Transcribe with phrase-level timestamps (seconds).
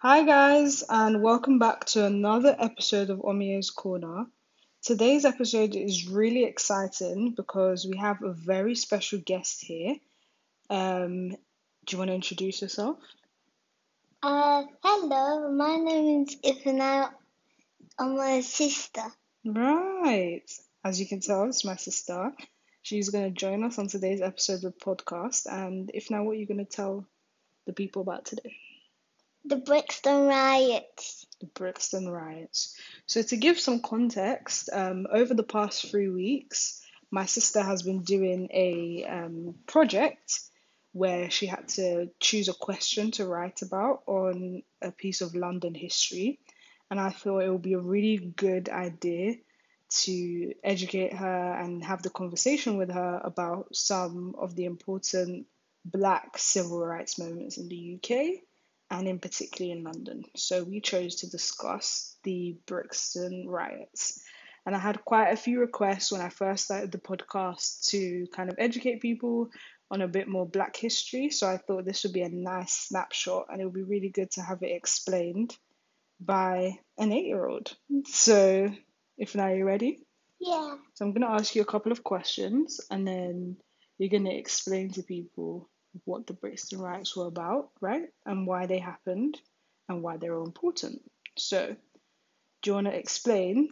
[0.00, 4.26] Hi, guys, and welcome back to another episode of Omie's Corner.
[4.80, 9.96] Today's episode is really exciting because we have a very special guest here.
[10.70, 11.36] Um, do
[11.90, 12.98] you want to introduce yourself?
[14.22, 17.10] Uh, hello, my name is Ifana.
[17.98, 19.02] I'm my sister.
[19.44, 20.48] Right.
[20.84, 22.32] As you can tell, it's my sister.
[22.82, 25.46] She's going to join us on today's episode of the podcast.
[25.50, 27.04] And Ifnaya, what are you going to tell
[27.66, 28.54] the people about today?
[29.44, 31.26] The Brixton riots.
[31.40, 32.76] the Brixton riots.
[33.06, 38.02] So, to give some context, um, over the past three weeks, my sister has been
[38.02, 40.40] doing a um, project
[40.92, 45.74] where she had to choose a question to write about on a piece of London
[45.74, 46.40] history.
[46.90, 49.36] And I thought it would be a really good idea
[49.90, 55.46] to educate her and have the conversation with her about some of the important
[55.84, 58.42] black civil rights moments in the UK
[58.90, 60.24] and in particular in London.
[60.36, 64.22] So we chose to discuss the Brixton riots.
[64.66, 68.50] And I had quite a few requests when I first started the podcast to kind
[68.50, 69.50] of educate people
[69.90, 71.30] on a bit more black history.
[71.30, 74.30] So I thought this would be a nice snapshot and it would be really good
[74.32, 75.56] to have it explained
[76.20, 77.74] by an eight year old.
[78.06, 78.70] So
[79.20, 80.00] Ifnaya you're ready.
[80.40, 80.76] Yeah.
[80.94, 83.56] So I'm going to ask you a couple of questions and then
[83.98, 85.68] you're going to explain to people
[86.04, 88.08] what the Brixton riots were about, right?
[88.26, 89.40] And why they happened
[89.88, 91.00] and why they were important.
[91.36, 91.74] So,
[92.62, 93.70] do you want to explain,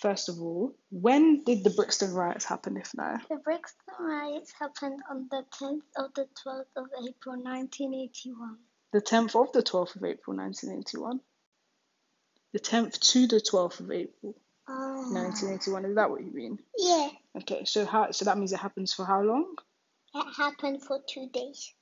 [0.00, 3.20] first of all, when did the Brixton riots happen, Ifnaya?
[3.28, 8.56] The Brixton riots happened on the 10th of the 12th of April 1981.
[8.92, 11.20] The 10th of the 12th of April 1981?
[12.52, 14.36] The 10th to the 12th of April
[14.68, 16.58] Uh, 1981, is that what you mean?
[16.78, 19.56] yeah, Okay, so how so that means it happens for how long?
[20.14, 21.72] It happened for two days.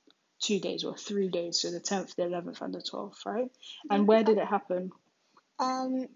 [0.41, 3.49] Two days or three days, so the 10th, the 11th, and the 12th, right?
[3.89, 4.91] And where did it happen?
[5.59, 6.07] Um,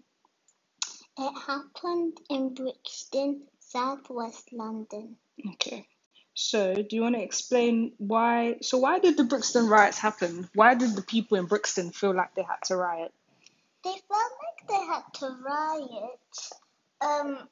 [1.18, 5.16] it happened in Brixton, southwest London.
[5.54, 5.86] Okay.
[6.34, 8.58] So, do you want to explain why?
[8.62, 10.48] So, why did the Brixton riots happen?
[10.54, 13.12] Why did the people in Brixton feel like they had to riot?
[13.82, 16.38] They felt like they had to riot,
[17.00, 17.48] um,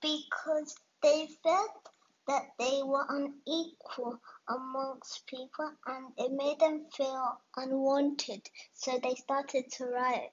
[0.00, 1.89] because they felt
[2.28, 8.42] that they were unequal amongst people and it made them feel unwanted.
[8.74, 10.32] So they started to riot.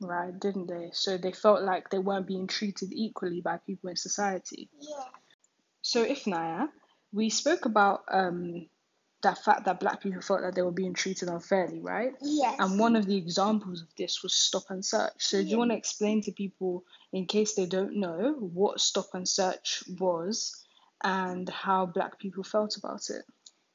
[0.00, 0.90] Right, didn't they?
[0.92, 4.68] So, they felt like they weren't being treated equally by people in society.
[4.80, 5.04] Yeah.
[5.82, 6.68] So, Ifnaya,
[7.12, 8.66] we spoke about um,
[9.22, 12.12] that fact that black people felt that they were being treated unfairly, right?
[12.20, 12.56] Yes.
[12.58, 15.12] And one of the examples of this was stop and search.
[15.18, 19.06] So, do you want to explain to people, in case they don't know, what stop
[19.14, 20.63] and search was
[21.04, 23.24] and how black people felt about it?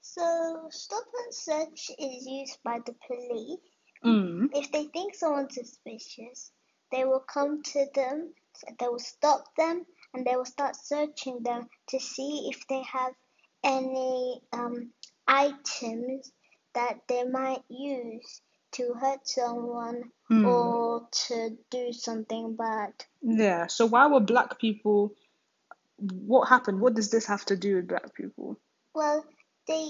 [0.01, 3.59] So stop and search is used by the police.
[4.03, 4.49] Mm.
[4.53, 6.51] If they think someone's suspicious,
[6.91, 8.33] they will come to them,
[8.79, 13.13] they will stop them, and they will start searching them to see if they have
[13.63, 14.91] any um,
[15.27, 16.31] items
[16.73, 18.41] that they might use
[18.71, 20.47] to hurt someone Mm.
[20.47, 22.93] or to do something bad.
[23.23, 23.65] Yeah.
[23.65, 25.15] So, why were black people?
[25.99, 26.79] What happened?
[26.79, 28.59] What does this have to do with black people?
[28.93, 29.25] Well,
[29.67, 29.89] they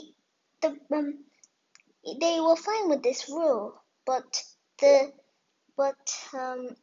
[0.62, 1.25] the um
[2.20, 4.44] they were fine with this rule, but
[4.80, 5.12] the
[5.78, 5.97] but
[6.34, 6.75] um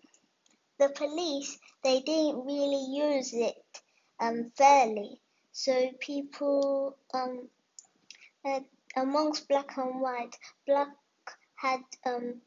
[0.78, 3.56] the police they didn't really use it
[4.20, 5.20] um fairly.
[5.52, 7.48] So people um
[8.44, 8.60] uh,
[8.96, 10.88] amongst black and white, black
[11.56, 12.40] had um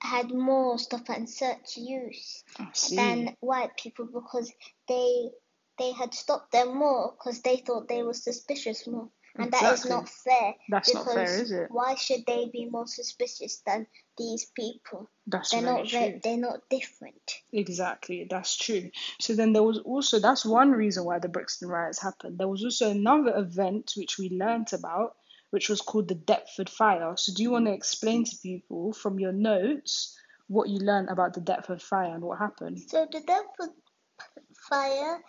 [0.00, 2.44] had more stop and search use
[2.90, 4.52] than white people because
[4.86, 5.30] they
[5.78, 9.08] they had stopped them more because they thought they were suspicious more.
[9.36, 10.54] And that is not fair.
[10.68, 11.68] That's not fair, because is it?
[11.70, 13.86] Why should they be more suspicious than
[14.16, 15.08] these people?
[15.28, 16.20] That's They're not true.
[16.24, 17.34] they're not different.
[17.52, 18.90] Exactly, that's true.
[19.20, 22.38] So then there was also that's one reason why the Brixton riots happened.
[22.38, 25.14] There was also another event which we learnt about,
[25.50, 27.16] which was called the Deptford Fire.
[27.16, 30.18] So do you want to explain to people from your notes
[30.48, 32.80] what you learned about the Deptford Fire and what happened?
[32.88, 33.70] So the Deptford
[34.68, 35.20] fire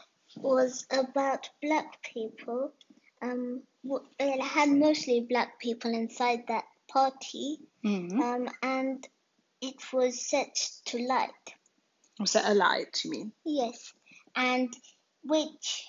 [0.42, 2.72] was about black people.
[3.22, 3.62] Um,
[4.20, 7.60] it had mostly black people inside that party.
[7.86, 8.22] Mm-hmm.
[8.22, 9.08] Um, and
[9.62, 10.56] it was set
[10.86, 11.30] to light.
[12.20, 13.32] Was that a lie, do you mean?
[13.46, 13.94] Yes,
[14.36, 14.74] and
[15.24, 15.86] which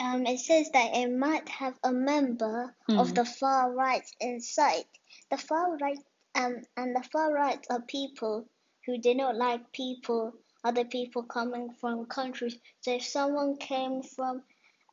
[0.00, 3.14] um, it says that it might have a member of Mm.
[3.14, 4.84] the far right inside.
[5.30, 5.98] The far right
[6.34, 8.48] um, and the far right are people
[8.86, 12.56] who do not like people, other people coming from countries.
[12.80, 14.42] So if someone came from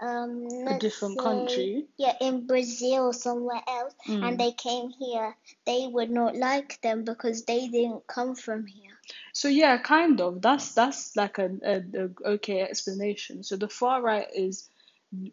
[0.02, 1.88] um a different say country.
[1.98, 4.24] yeah in Brazil or somewhere else Mm.
[4.24, 5.36] and they came here,
[5.66, 8.98] they would not like them because they didn't come from here.
[9.34, 10.42] So yeah, kind of.
[10.42, 13.44] That's that's like a, a, a okay explanation.
[13.44, 14.70] So the far right is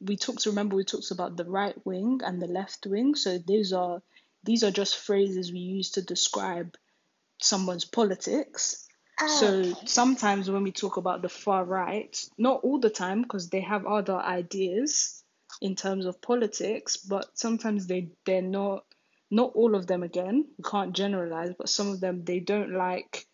[0.01, 3.15] we talked remember we talked about the right wing and the left wing.
[3.15, 4.03] So these are
[4.45, 6.77] these are just phrases we use to describe
[7.41, 8.88] someone's politics.
[9.27, 9.87] So Okay.
[9.87, 13.87] sometimes when we talk about the far right, not all the time because they have
[13.87, 15.23] other ideas
[15.61, 18.85] in terms of politics, but sometimes they they're not
[19.31, 20.47] not all of them again.
[20.57, 23.27] We can't generalize, but some of them they don't like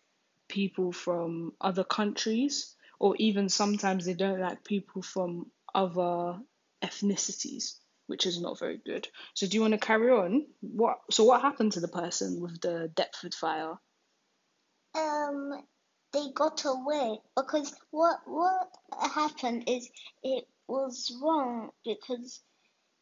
[0.47, 6.39] people from other countries or even sometimes they don't like people from other
[6.81, 9.07] ethnicities, which is not very good.
[9.33, 10.47] So do you want to carry on?
[10.61, 13.75] What so what happened to the person with the Deptford fire?
[14.95, 15.53] Um,
[16.15, 18.69] they got away because what what
[19.13, 19.89] happened is
[20.23, 22.41] it was wrong because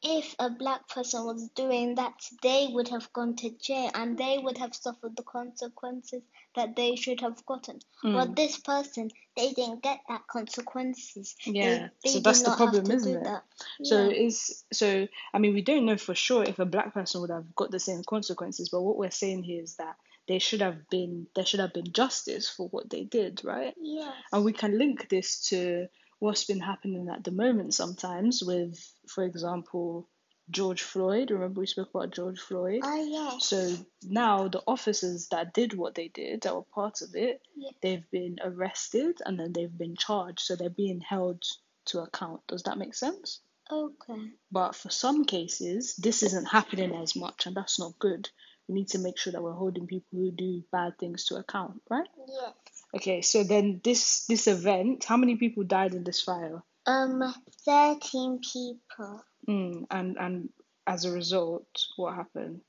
[0.05, 4.37] if a black person was doing that, they would have gone to jail and they
[4.37, 6.21] would have suffered the consequences
[6.57, 7.79] that they should have gotten.
[8.03, 8.13] Mm.
[8.13, 11.35] But this person, they didn't get that consequences.
[11.45, 13.23] Yeah, they, so that's the problem, isn't it?
[13.23, 13.43] that.
[13.83, 14.25] So Yeah.
[14.25, 17.55] is so I mean we don't know for sure if a black person would have
[17.55, 19.95] got the same consequences, but what we're saying here is that
[20.27, 23.73] they should have been there should have been justice for what they did, right?
[23.81, 24.13] Yes.
[24.31, 25.87] And we can link this to
[26.19, 30.07] what's been happening at the moment sometimes with, for example,
[30.49, 31.31] George Floyd.
[31.31, 32.81] Remember we spoke about George Floyd?
[32.83, 33.45] Ah, yes.
[33.45, 37.71] So now the officers that did what they did, that were part of it, Yeah.
[37.81, 40.39] they've been arrested and then they've been charged.
[40.41, 41.43] So they're being held
[41.85, 42.41] to account.
[42.47, 43.41] Does that make sense?
[43.71, 44.31] Okay.
[44.51, 48.29] But for some cases, this isn't happening as much, and that's not good.
[48.67, 51.81] We need to make sure that we're holding people who do bad things to account,
[51.89, 52.07] right?
[52.27, 52.53] Yes.
[52.95, 56.63] Okay, so then this this event, how many people died in this fire?
[56.85, 57.33] Um,
[57.65, 59.23] 13 people.
[59.47, 60.49] Mm, and and
[60.87, 61.67] as a result,
[61.97, 62.61] what happened?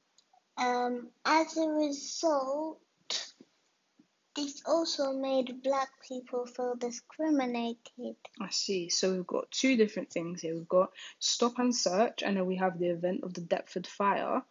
[0.56, 2.80] Um, as a result,
[4.34, 8.16] this also made black people feel discriminated.
[8.40, 8.88] I see.
[8.88, 10.54] So we've got two different things here.
[10.54, 14.42] We've got stop and search, and then we have the event of the Deptford fire.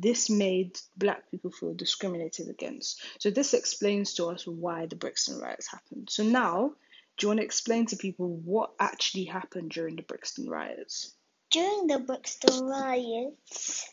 [0.00, 3.02] This made black people feel discriminated against.
[3.18, 6.08] So this explains to us why the Brixton riots happened.
[6.10, 6.72] So now,
[7.18, 11.14] do you want to explain to people what actually happened during the Brixton riots?
[11.50, 13.86] During the Brixton riots,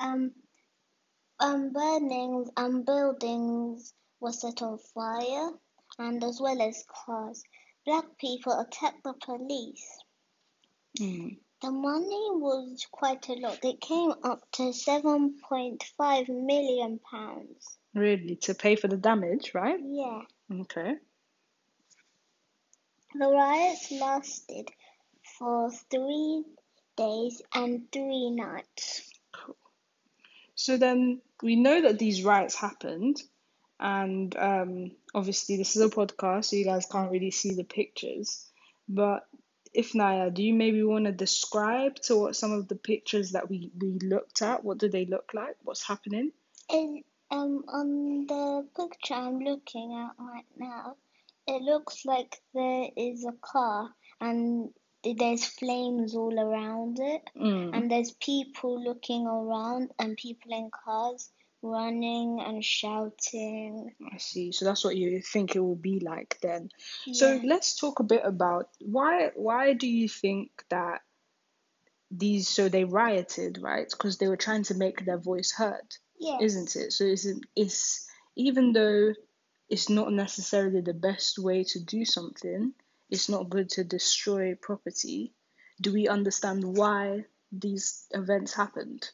[0.00, 0.32] um,
[1.40, 5.50] um, burnings and buildings were set on fire,
[5.98, 7.42] and as well as cars.
[7.84, 9.86] Black people attacked the police.
[10.98, 11.36] Mm.
[11.64, 13.64] The money was quite a lot.
[13.64, 17.78] It came up to 7.5 million pounds.
[17.94, 19.80] Really, to pay for the damage, right?
[19.82, 20.20] Yeah.
[20.60, 20.96] Okay.
[23.14, 24.68] The riots lasted
[25.38, 26.44] for three
[26.98, 29.10] days and three nights.
[30.54, 33.22] So then we know that these riots happened,
[33.80, 38.50] and um, obviously this is a podcast, so you guys can't really see the pictures.
[38.86, 39.26] But
[39.76, 43.70] Ifnaya, do you maybe want to describe to what some of the pictures that we,
[43.78, 45.56] we looked at, what do they look like?
[45.62, 46.32] What's happening?
[46.70, 50.96] It, um, on the picture I'm looking at right now,
[51.46, 53.90] it looks like there is a car
[54.20, 54.70] and
[55.18, 57.70] there's flames all around it, Mm.
[57.74, 61.30] and there's people looking around and people in cars
[61.64, 63.92] running and shouting.
[64.12, 64.52] I see.
[64.52, 66.68] So that's what you think it will be like then.
[67.12, 71.00] So let's talk a bit about why why do you think that
[72.10, 73.88] these so they rioted, right?
[73.90, 75.96] Because they were trying to make their voice heard.
[76.18, 76.42] Yes.
[76.42, 76.92] isn't it?
[76.92, 78.06] So it's it's
[78.36, 79.14] even though
[79.68, 82.72] it's not necessarily the best way to do something,
[83.10, 85.32] it's not good to destroy property.
[85.80, 89.10] Do we understand why these events happened?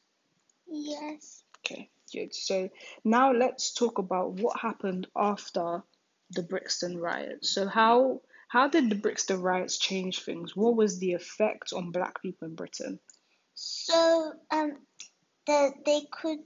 [0.67, 1.43] Yes.
[1.59, 1.91] Okay,
[2.33, 2.69] So
[3.05, 5.83] now let's talk about what happened after
[6.31, 7.51] the Brixton riots.
[7.51, 10.57] So how how did the Brixton riots change things?
[10.57, 12.99] What was the effect on black people in Britain?
[13.55, 14.79] So um,
[15.47, 16.39] the, they could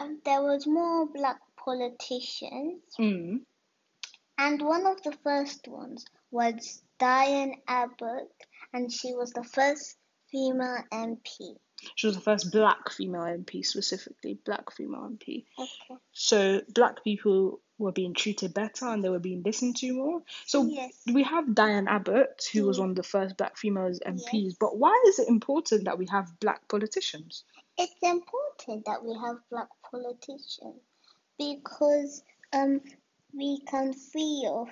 [0.00, 3.40] um, there was more black politicians, Mm.
[4.38, 8.32] and one of the first ones was Diane Abbott,
[8.72, 9.96] and she was the first
[10.30, 11.56] female MP.
[11.94, 15.44] She was the first black female MP, specifically black female MP.
[15.58, 16.00] Okay.
[16.12, 20.22] So black people were being treated better and they were being listened to more.
[20.46, 21.02] So Yes.
[21.12, 22.80] we have Diane Abbott, who was Mm.
[22.80, 24.44] one of the first black female MPs.
[24.50, 24.56] Yes.
[24.60, 27.44] But why is it important that we have black politicians?
[27.76, 30.80] It's important that we have black politicians
[31.38, 32.22] because
[32.52, 32.80] um
[33.32, 34.68] we can feel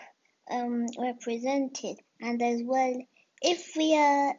[0.50, 2.96] um represented, and as well
[3.42, 4.34] if we are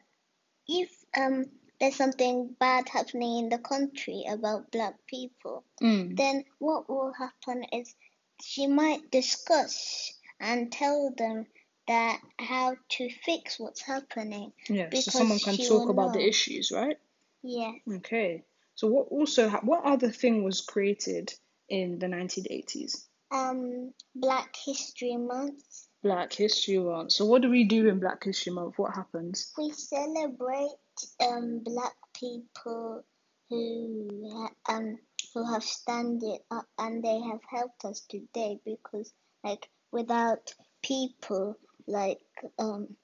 [0.67, 1.45] if um
[1.83, 6.15] there's something bad happening in the country about black people, Mm.
[6.15, 7.93] then what will happen is
[8.41, 11.45] she might discuss and tell them
[11.89, 14.53] that how to fix what's happening.
[14.69, 16.97] Yeah, so someone can talk about the issues, right?
[17.41, 17.73] Yeah.
[17.97, 18.45] Okay.
[18.75, 21.33] So what also ha- what other thing was created
[21.67, 23.09] in the 1980s?
[23.29, 25.87] Um, Black History Month.
[26.01, 27.11] Black History Month.
[27.11, 28.79] So what do we do in Black History Month?
[28.79, 29.51] What happens?
[29.57, 30.77] We celebrate
[31.21, 33.03] um black people
[33.49, 34.97] who ha- um
[35.33, 41.57] who have standed up and they have helped us today because like without people
[41.87, 42.21] like
[42.59, 42.95] um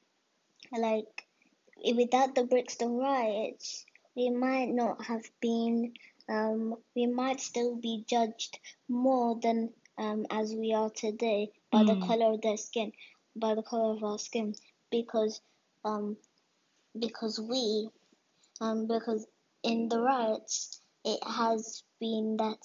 [0.78, 1.28] like
[1.96, 5.94] without the Brixton riots we might not have been
[6.30, 11.96] um we might still be judged more than um as we are today by the
[11.96, 12.08] Mm.
[12.08, 12.92] color of their skin
[13.36, 14.54] by the color of our skin
[14.92, 15.42] because
[15.86, 16.18] um
[16.98, 17.90] because we
[18.62, 19.26] um because
[19.64, 22.58] in the riots it has been that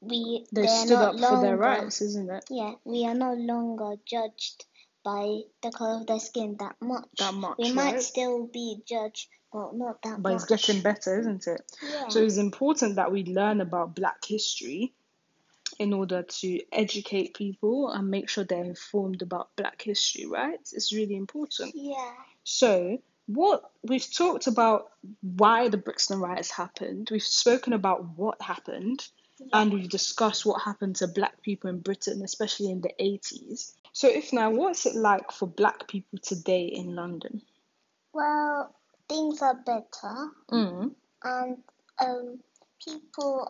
[0.00, 2.44] we They they're stood not up for their rights, isn't it?
[2.50, 4.64] yeah we are no longer judged
[5.04, 9.28] by the color of their skin that much That much, we might still be judged
[9.52, 11.60] but not that But much it's getting better, isn't it?
[11.82, 14.92] yeah So it's important that we learn about Black history
[15.78, 20.58] in order to educate people and make sure they're informed about Black history, right?
[20.72, 21.72] It's really important.
[21.74, 22.12] yeah
[22.44, 22.98] So,
[23.34, 29.06] what we've talked about why the Brixton riots happened, we've spoken about what happened,
[29.52, 33.72] and we've discussed what happened to black people in Britain, especially in the 80s.
[33.92, 37.42] So, Ifnaya, what's it like for black people today in London?
[38.12, 38.74] well
[39.08, 40.94] things are better Mm.
[41.22, 41.56] and
[42.00, 42.40] um
[42.84, 43.48] people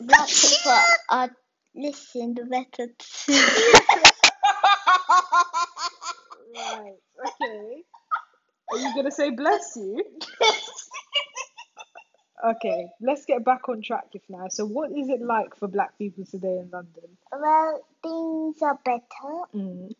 [0.00, 0.80] black people
[1.10, 1.30] are
[1.74, 3.32] listened better to
[6.54, 7.82] right, okay.
[8.74, 10.04] Are you going to say bless you?
[12.44, 14.52] Okay, let's get back on track Ifnaya.
[14.52, 17.16] So, what is it like for black people today in London?
[17.32, 19.94] well things are better Mm.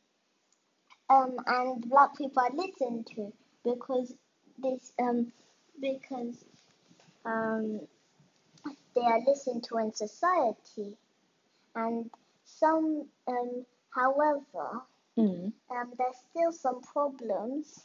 [1.08, 3.32] um, and black people are listened to
[3.64, 4.12] because
[4.58, 5.32] this um,
[5.80, 6.44] because
[7.24, 7.80] um,
[8.94, 10.96] they are listened to in society,
[11.74, 12.10] and
[12.44, 13.64] some um,
[13.94, 14.82] however
[15.16, 15.52] Mm.
[15.70, 17.84] um, there's still some problems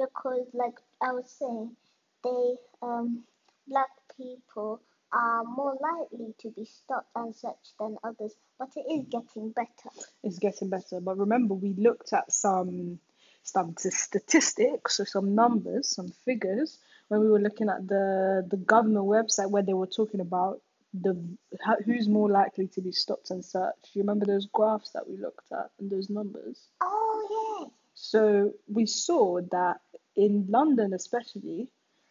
[0.00, 1.76] because like I was saying
[2.24, 3.24] they um,
[3.68, 4.80] black people
[5.12, 9.90] are more likely to be stopped and such than others, but it is getting better.
[10.22, 11.00] It's getting better.
[11.00, 12.98] But remember, we looked at some
[13.42, 16.78] some statistics, so some numbers, some figures,
[17.08, 20.60] when we were looking at the the government website where they were talking about
[20.94, 21.16] the
[21.84, 23.90] who's more likely to be stopped and searched.
[23.94, 26.68] You remember those graphs that we looked at and those numbers?
[26.80, 27.68] Oh yeah.
[27.94, 29.80] So we saw that
[30.16, 31.68] in London, especially,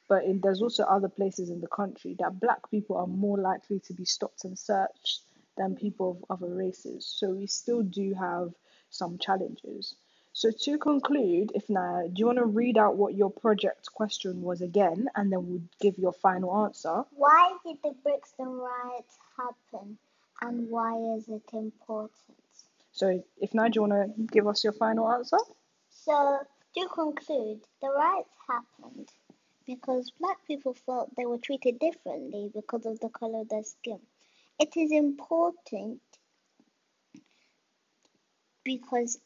[0.07, 3.79] but in, there's also other places in the country that black people are more likely
[3.81, 5.21] to be stopped and searched
[5.57, 7.05] than people of other races.
[7.05, 8.53] So we still do have
[8.89, 9.95] some challenges.
[10.33, 14.61] So to conclude, Ifnaya, do you want to read out what your project question was
[14.61, 17.03] again, and then we'll give your final answer?
[17.11, 19.97] Why did the Brixton riots happen
[20.41, 22.37] and why is it important?
[22.91, 25.37] So Ifnaya, do you want to give us your final answer?
[25.89, 26.39] So,
[26.75, 29.09] to conclude, the riots happened
[29.65, 33.99] because black people felt they were treated differently because of the color of their skin.
[34.59, 36.01] It is important
[38.63, 39.19] because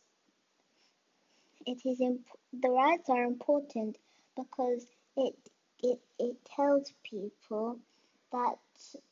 [1.66, 3.98] it is imp- the riots are important
[4.36, 5.36] because it
[5.80, 7.80] it it tells people
[8.32, 8.58] that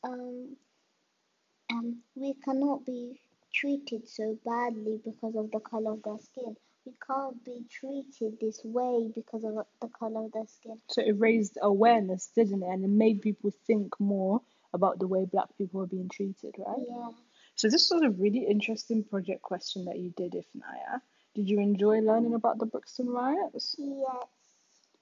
[0.04, 0.56] um
[1.70, 3.20] um we cannot be
[3.52, 6.56] treated so badly because of the color of their skin.
[6.84, 10.80] We can't be treated this way because of the color of their skin.
[10.88, 12.66] So it raised awareness, didn't it?
[12.66, 14.40] And it made people think more
[14.72, 16.78] about the way black people are being treated, right?
[16.88, 17.10] Yeah.
[17.54, 21.00] So this was a really interesting project question that you did, if Ifnaya.
[21.34, 23.76] Did you enjoy learning about the Brixton riots?
[23.78, 24.26] Yes.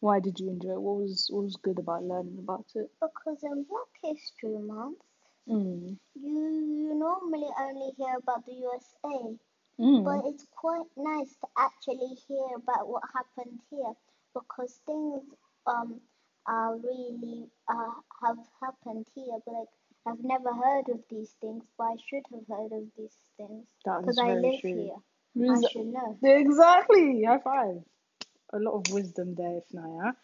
[0.01, 0.81] Why did you enjoy it?
[0.81, 2.91] What was what was good about learning about it?
[3.01, 4.99] Because in Black History Month,
[5.49, 5.99] Mm.
[6.15, 6.39] you,
[6.85, 9.37] you normally only hear about the USA,
[9.81, 10.05] Mm.
[10.05, 13.95] but it's quite nice to actually hear about what happened here
[14.35, 15.23] because things
[15.67, 16.01] um
[16.47, 19.69] are really uh, have happened here, but like
[20.07, 23.67] I've never heard of these things, but I should have heard of these things
[24.01, 24.75] because I live true.
[24.75, 24.97] here.
[25.37, 26.19] Res- I should know.
[26.23, 27.25] Exactly.
[27.25, 27.83] High five.
[28.53, 30.15] A lot of wisdom there, Ifnaya.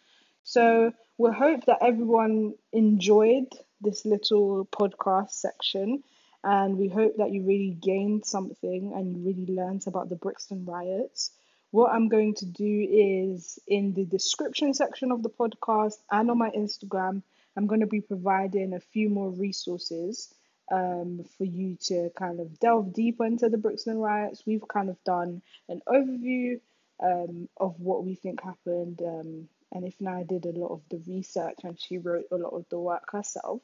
[0.43, 3.47] So we hope that everyone enjoyed
[3.81, 6.03] this little podcast section,
[6.43, 10.65] and we hope that you really gained something and you really learned about the Brixton
[10.65, 11.31] riots.
[11.71, 16.37] what I'm going to do is in the description section of the podcast and on
[16.37, 17.21] my Instagram,
[17.55, 20.33] I'm going to be providing a few more resources
[20.71, 24.43] um, for you to kind of delve deeper into the Brixton riots.
[24.45, 26.59] We've kind of done an overview
[27.01, 29.01] um, of what we think happened.
[29.01, 32.53] Um, and if I did a lot of the research and she wrote a lot
[32.53, 33.61] of the work herself.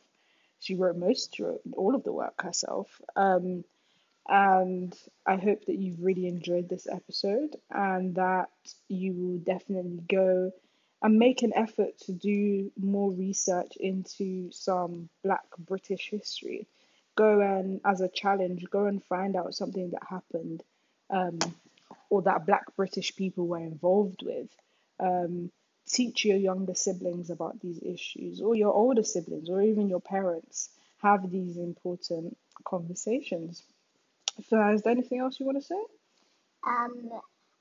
[0.64, 3.02] She wrote most, wrote all of the work herself.
[3.18, 3.66] Um,
[4.30, 8.50] and I hope that you've really enjoyed this episode and that
[8.88, 10.54] you will definitely go
[11.02, 16.66] and make an effort to do more research into some Black British history.
[17.16, 20.64] Go and, as a challenge, go and find out something that happened
[21.10, 21.40] um,
[22.10, 24.48] or that Black British people were involved with.
[24.98, 25.52] Um,
[25.88, 30.70] teach your younger siblings about these issues, or your older siblings, or even your parents.
[31.02, 33.64] Have these important conversations.
[34.48, 35.84] So, is there anything else you want to say?
[36.66, 37.10] Um,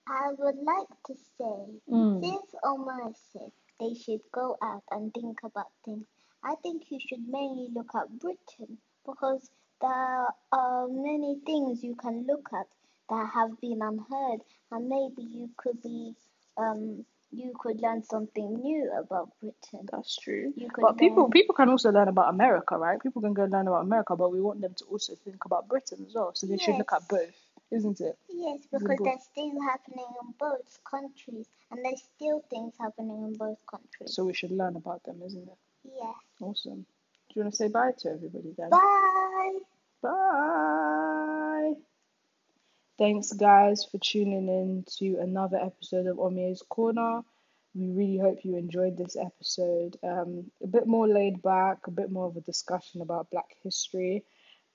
[0.07, 2.21] I would like to say, Mm.
[2.23, 3.51] since Omar said
[3.81, 6.07] they should go out and think about things,
[6.45, 9.51] I think you should mainly look at Britain because
[9.81, 12.69] there are many things you can look at
[13.09, 16.15] that have been unheard, and maybe you could be,
[16.57, 19.89] um, you could learn something new about Britain.
[19.91, 20.53] That's true.
[20.55, 23.01] You could But people learn, people can also learn about America, right?
[23.03, 26.05] People can go learn about America, but we want them to also think about Britain
[26.07, 26.33] as well.
[26.35, 27.35] So they should look at both,
[27.71, 28.19] isn't it?
[28.29, 33.59] yes, because there's still happening in both countries, and there's still things happening in both
[33.67, 34.15] countries.
[34.15, 35.59] So we should learn about them, isn't it?
[35.85, 36.13] Yeah.
[36.41, 36.85] Awesome.
[37.29, 38.69] Do you want to say bye to everybody then?
[38.71, 39.59] Bye.
[40.03, 41.73] Bye.
[43.03, 47.23] Thanks, guys, for tuning in to another episode of Omie's Corner.
[47.75, 49.97] We really hope you enjoyed this episode.
[50.05, 54.23] Um, a bit more laid back, a bit more of a discussion about Black history,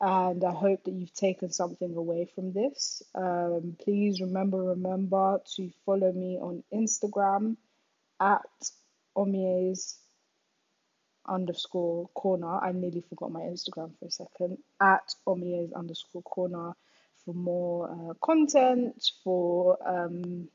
[0.01, 3.01] and I hope that you've taken something away from this.
[3.15, 7.55] Um, please remember, remember to follow me on Instagram
[8.19, 8.71] at
[9.15, 9.99] Omie's
[11.25, 12.59] underscore corner.
[12.59, 14.57] I nearly forgot my Instagram for a second.
[14.81, 16.73] At Omie's underscore corner
[17.27, 20.47] for more uh, content, for um,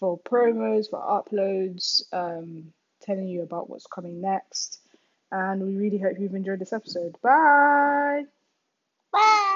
[0.00, 4.80] for promos, for uploads, um, telling you about what's coming next.
[5.30, 7.14] And we really hope you've enjoyed this episode.
[7.22, 8.24] Bye.
[9.12, 9.48] Bye.